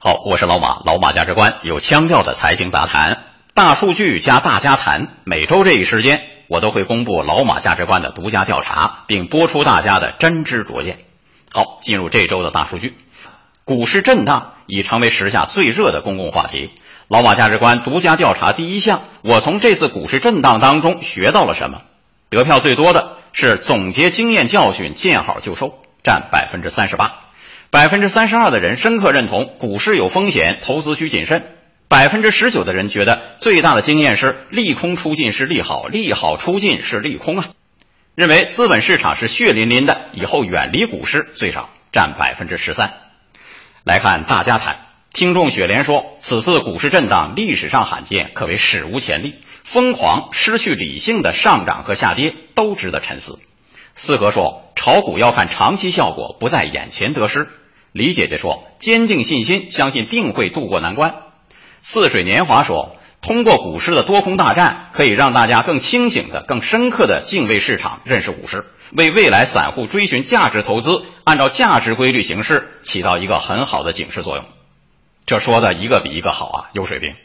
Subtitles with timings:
[0.00, 5.16] 好，我是老马，老马价值观有腔调的财经杂谈，大数据加大家谈。
[5.24, 11.00] 每周这一时间，我都会公布老马价值观的独家调查，并播出大家的真知灼见。
[11.50, 12.96] 好，进入这周的大数据。
[13.64, 16.70] 股市震荡已成为时下最热的公共话题。
[17.08, 21.82] 老马价值观独家调查第一项，我从这次股市震荡当中学到了什么？
[22.30, 27.22] 得票最多的是总结经验教训，见好就收，占百分之三十八。
[27.70, 31.44] 百分之三十二的人深刻认同股市有风险，投资需谨慎。
[31.86, 37.50] 百分之十九的人觉得最大的经验是利空出尽是利好，利好出尽是利空啊。
[38.14, 42.92] 认为资本市场是血淋淋的，以后远离股市最少占百分之十三。
[43.84, 53.38] 来看大家谈，听众雪莲说，此次股市震荡历史上罕见，可谓史无前例，疯狂、失去理性的上涨和下跌都值得沉思。
[54.00, 57.48] 四哥说，炒股要看长期效果，不在眼前得失。
[57.90, 61.16] 李姐姐说，坚定信心，相信定会渡过难关。
[61.82, 68.66] 似水年华说，通过股市的多空大战，可以让大家更清醒的、更深刻的敬畏市场，认识股市。
[68.92, 74.44] 为未来散户追寻价值投资，按照价值规律行事，起到一个很好的警示作用。
[75.26, 77.16] 这说的一个比一个好啊，有水平。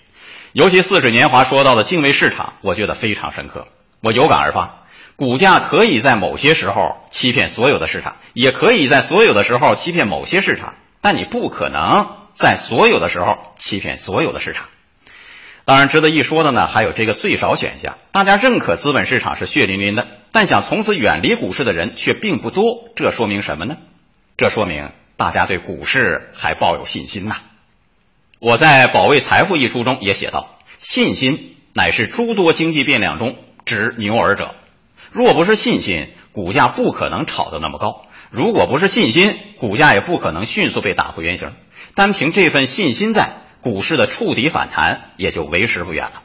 [0.53, 3.67] 尤其似水年华说到的敬畏市场，我觉得非常深刻。
[4.01, 4.82] 我有感而发，
[5.15, 14.65] 股价可以在某些时候欺骗所有的市场，也可以在所有的时候欺骗某些市场，但你不可能在所有的时候欺骗所有的市场。
[15.65, 17.97] 当然，值得一说的呢，还有这个最少选项。
[18.11, 22.89] 大家认可资本市场是血淋淋的，但想从此远离股市的人却并不多。
[22.95, 23.77] 这说明什么呢？
[24.35, 27.37] 这说明大家对股市还抱有信心呐。
[28.39, 34.55] 我在《保卫财富》一书中也写道：“信心乃是诸多经济变量中之牛耳者。
[35.13, 41.53] 若不是信心，股价不可能炒得那么高；如果不是信心，股价也不可能迅速被打回原形。
[41.95, 43.29] 单凭这份信心在。”
[43.63, 46.21] 股市的触底反弹也就为时不远了，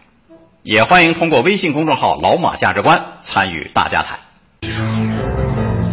[0.65, 4.19] 也欢迎通过微信公众号“老马价值观”参与大家谈。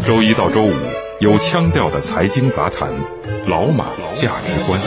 [0.03, 0.73] 周一到周五
[1.19, 2.91] 有腔调的财经杂谈，
[3.47, 4.81] 老马价值观。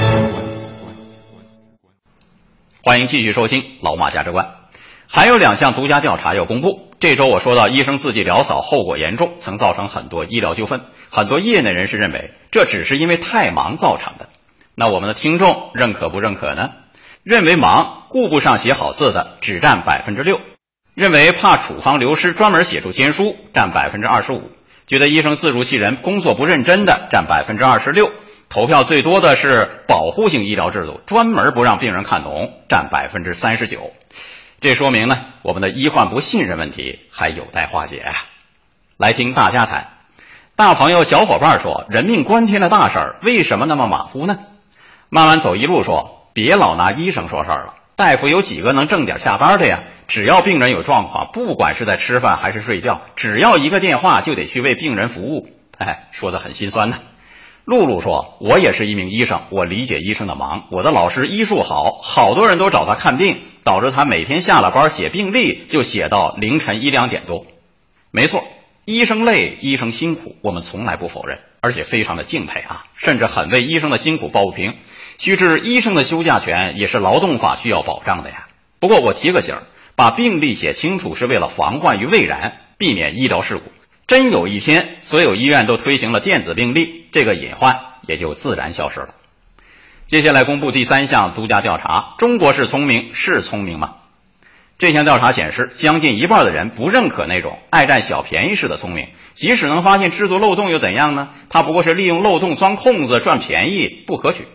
[2.82, 4.50] 欢迎继续收听老马价值观。
[5.06, 6.87] 还有两项独家调查要公布。
[7.00, 10.82] 这周我说到，医生自己潦草，后果严重，曾造成很多医疗纠纷。
[11.10, 14.28] 很多业内人士认为，这只是因为太忙造成的。
[14.74, 16.70] 那我们的听众认可不认可呢？
[17.22, 20.40] 认为忙顾不上写好字的只占百分之六，
[20.94, 24.50] 认为怕处方流失专门写出天书占百分之二十五，
[24.86, 28.10] 觉得医生自如其人工作不认真的占百分之二十六，
[28.48, 33.92] 投票最多的是保护性医疗制度专门不让病人看懂占百分之三十九，
[34.60, 38.12] 这说明呢我们的医患不信任问题还有待化解！
[38.96, 39.86] 来听大家谈，
[40.56, 44.40] 大朋友小伙伴说人命关天的大事儿为什么那么马虎呢？
[45.10, 47.74] 慢慢走一路，说别老拿医生说事儿了。
[47.94, 49.84] 大夫有几个能正点下班的呀？
[50.08, 55.48] 只要病人有状况，不管是在吃饭还是睡觉，只要一个电话就得去为病人服务。
[55.78, 56.98] 哎，说的很心酸呢。
[57.68, 60.68] 露露说：“我也是一名医生，我理解医生的忙。
[60.70, 67.44] 我的老师医术好，好多人都找他看病，导致他每天下了班写病历就写到凌晨一两点多。
[68.10, 68.42] 没错，
[68.86, 74.74] 医生累，医生辛苦，我们从来不否认，而且非常的敬佩啊，甚至很为医生的辛苦抱不平。”
[75.18, 78.48] 须知，医生的休假权也是劳动法需要保障的呀。
[78.80, 79.56] 不过我提个醒，
[79.94, 83.64] 把病历写清楚是为了防患于未然，避免医疗事故。
[84.08, 89.10] 真有一天，所有医院都推行了电子病历，这个隐患也就自然消失了。
[90.06, 93.96] 接下来公布第三项独家调查：中国式聪明是聪明吗？
[94.78, 99.08] 这项调查显示，将近一半的人不认可那种爱占小便宜式的聪明。
[99.34, 101.28] 即使能发现制度漏洞又怎样呢？
[101.50, 104.48] 它不过是利用漏洞钻空子赚便宜，不可取。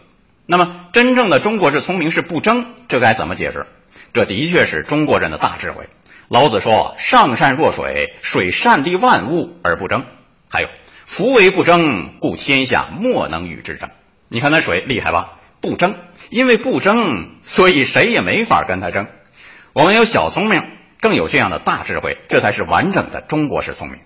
[0.47, 3.67] 那么，真正的中国式聪明是不争，这该怎么解释？
[4.13, 5.87] 这的确是中国人的大智慧。
[6.29, 10.05] 老子说：“上善若水，水善利万物而不争。”
[10.49, 10.67] 还有
[11.05, 13.89] “夫为不争，故天下莫能与之争。”
[14.29, 15.33] 你看那水厉害吧？
[15.61, 15.95] 不争，
[16.29, 19.07] 因为不争，所以谁也没法跟他争。
[19.73, 20.63] 我们有小聪明，
[21.01, 23.99] 更有这样的大智慧，这才是完整的中国式聪明。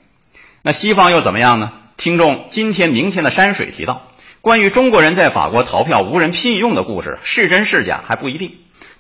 [0.63, 1.71] 那西方又怎么样呢？
[1.95, 4.03] 听众今天明天的山水提到。
[4.41, 8.55] 关于中国人在法国逃票无人聘用的故事，是真是假还不一定。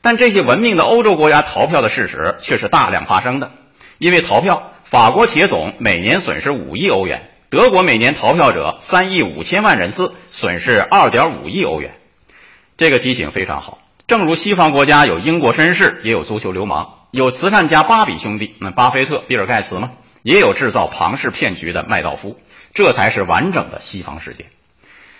[0.07, 3.51] 但这些文明的欧洲国家逃票的事实却是大量发生的。
[3.97, 11.91] 因为逃票，法国铁总每年损失五亿欧元，德国每年逃票者三亿五千万人次，损失二点五亿欧元。
[12.77, 13.79] 这个提醒非常好。
[14.07, 19.91] 正如西方国家有英国绅士，也有足球流氓，有慈善家巴比兄弟，那巴菲特、比尔盖茨吗？
[20.23, 22.39] 也有制造庞氏骗局的麦道夫。
[22.73, 24.45] 这才是完整的西方世界。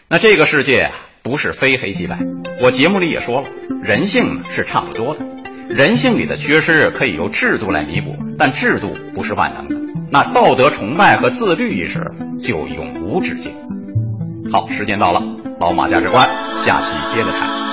[0.07, 2.19] 那这个世界不是非黑即白。
[2.61, 3.47] 我节目里也说了，
[3.83, 5.25] 人性是差不多的。
[5.69, 9.75] 人性里的缺失可以由制度来弥补，但制度不是万能的。
[10.09, 12.09] 那道德崇拜和自律意识
[12.41, 13.51] 就永无止境。
[14.51, 15.21] 好，时间到了，
[15.59, 16.29] 老马价值观，
[16.65, 17.66] 下期接着谈。